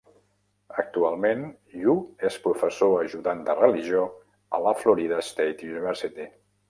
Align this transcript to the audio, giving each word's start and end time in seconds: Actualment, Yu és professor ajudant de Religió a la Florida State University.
Actualment, 0.83 1.43
Yu 1.83 1.93
és 2.29 2.39
professor 2.45 2.95
ajudant 3.03 3.43
de 3.51 3.57
Religió 3.61 4.07
a 4.59 4.63
la 4.69 4.73
Florida 4.81 5.21
State 5.29 5.73
University. 5.75 6.27